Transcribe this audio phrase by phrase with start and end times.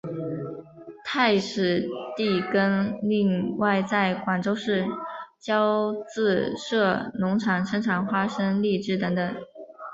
[1.05, 4.87] 太史第更另外在广州市
[5.39, 9.35] 郊自设农场生产花果荔枝等等。